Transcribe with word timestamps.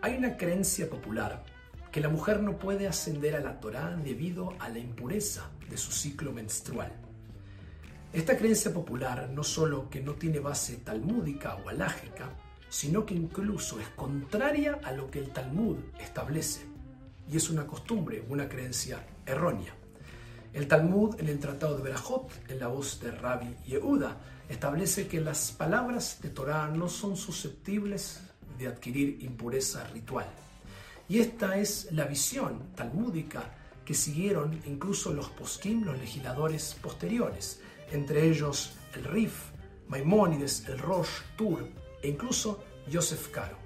Hay 0.00 0.16
una 0.16 0.36
creencia 0.36 0.90
popular 0.90 1.44
que 1.92 2.00
la 2.00 2.08
mujer 2.08 2.40
no 2.40 2.58
puede 2.58 2.88
ascender 2.88 3.36
a 3.36 3.40
la 3.40 3.60
Torá 3.60 3.94
debido 3.96 4.54
a 4.58 4.68
la 4.70 4.80
impureza 4.80 5.50
de 5.70 5.76
su 5.76 5.92
ciclo 5.92 6.32
menstrual. 6.32 6.90
Esta 8.12 8.36
creencia 8.36 8.72
popular 8.74 9.30
no 9.32 9.44
solo 9.44 9.88
que 9.88 10.00
no 10.00 10.14
tiene 10.14 10.40
base 10.40 10.78
talmúdica 10.78 11.54
o 11.64 11.68
alágica, 11.68 12.30
sino 12.68 13.06
que 13.06 13.14
incluso 13.14 13.78
es 13.78 13.86
contraria 13.90 14.80
a 14.82 14.90
lo 14.92 15.10
que 15.10 15.20
el 15.20 15.30
Talmud 15.30 15.76
establece. 16.00 16.66
Y 17.30 17.36
es 17.36 17.50
una 17.50 17.66
costumbre, 17.68 18.24
una 18.28 18.48
creencia 18.48 19.06
errónea. 19.26 19.76
El 20.52 20.68
Talmud, 20.68 21.18
en 21.18 21.28
el 21.28 21.38
Tratado 21.38 21.78
de 21.78 21.82
Berajot, 21.82 22.30
en 22.50 22.58
la 22.60 22.66
voz 22.66 23.00
de 23.00 23.10
Rabbi 23.10 23.56
Yehuda, 23.66 24.18
establece 24.50 25.08
que 25.08 25.18
las 25.18 25.50
palabras 25.50 26.18
de 26.20 26.28
Torah 26.28 26.68
no 26.68 26.90
son 26.90 27.16
susceptibles 27.16 28.20
de 28.58 28.66
adquirir 28.66 29.22
impureza 29.22 29.86
ritual. 29.88 30.26
Y 31.08 31.20
esta 31.20 31.56
es 31.56 31.90
la 31.92 32.04
visión 32.04 32.74
talmúdica 32.74 33.44
que 33.82 33.94
siguieron 33.94 34.60
incluso 34.66 35.14
los 35.14 35.30
poskim, 35.30 35.84
los 35.84 35.98
legisladores 35.98 36.76
posteriores, 36.82 37.62
entre 37.90 38.28
ellos 38.28 38.74
el 38.94 39.04
Rif, 39.04 39.52
Maimónides, 39.88 40.68
el 40.68 40.78
Rosh, 40.78 41.22
Tur 41.34 41.66
e 42.02 42.08
incluso 42.10 42.62
Joseph 42.92 43.28
Caro. 43.30 43.56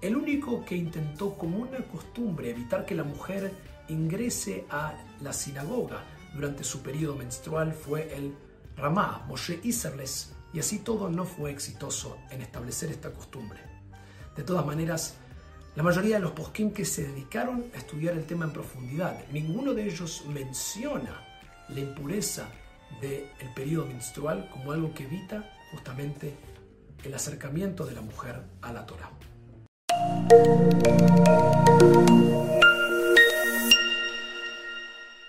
El 0.00 0.16
único 0.16 0.64
que 0.64 0.76
intentó 0.76 1.36
como 1.36 1.58
una 1.58 1.78
costumbre 1.88 2.50
evitar 2.50 2.86
que 2.86 2.94
la 2.94 3.04
mujer 3.04 3.52
ingrese 3.88 4.64
a 4.70 4.94
la 5.20 5.32
sinagoga 5.32 6.04
durante 6.34 6.64
su 6.64 6.82
periodo 6.82 7.16
menstrual 7.16 7.72
fue 7.72 8.14
el 8.14 8.34
Ramá, 8.76 9.24
Moshe 9.28 9.60
Isserles, 9.62 10.32
y 10.52 10.58
así 10.58 10.78
todo 10.78 11.08
no 11.10 11.24
fue 11.24 11.50
exitoso 11.50 12.18
en 12.30 12.42
establecer 12.42 12.90
esta 12.90 13.12
costumbre. 13.12 13.60
De 14.36 14.42
todas 14.42 14.64
maneras, 14.64 15.16
la 15.76 15.82
mayoría 15.82 16.16
de 16.16 16.22
los 16.22 16.32
poskim 16.32 16.72
que 16.72 16.84
se 16.84 17.06
dedicaron 17.06 17.66
a 17.74 17.78
estudiar 17.78 18.14
el 18.14 18.24
tema 18.24 18.44
en 18.44 18.52
profundidad, 18.52 19.24
ninguno 19.32 19.74
de 19.74 19.84
ellos 19.84 20.24
menciona 20.26 21.24
la 21.68 21.80
impureza 21.80 22.48
del 23.00 23.28
periodo 23.54 23.86
menstrual 23.86 24.48
como 24.50 24.72
algo 24.72 24.92
que 24.92 25.04
evita 25.04 25.56
justamente 25.70 26.34
el 27.04 27.14
acercamiento 27.14 27.86
de 27.86 27.94
la 27.94 28.00
mujer 28.00 28.42
a 28.62 28.72
la 28.72 28.84
Torah. 28.86 29.10